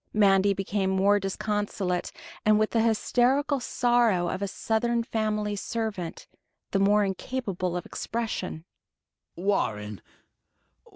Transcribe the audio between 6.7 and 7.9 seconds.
the more incapable of